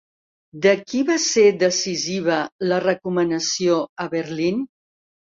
De 0.61 0.71
qui 0.91 1.01
va 1.09 1.17
ser 1.25 1.43
decisiva 1.63 2.37
la 2.71 2.79
recomanació 2.85 3.75
a 4.05 4.07
Berlín? 4.15 4.59